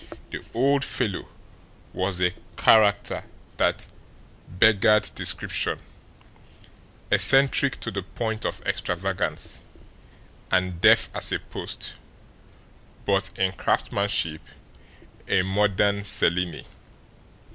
[0.31, 1.27] The old fellow
[1.93, 3.23] was a character
[3.57, 3.87] that
[4.49, 5.77] beggared description,
[7.11, 9.61] eccentric to the point of extravagance,
[10.49, 11.93] and deaf as a post;
[13.05, 14.41] but, in craftmanship,
[15.27, 16.65] a modern Cellini.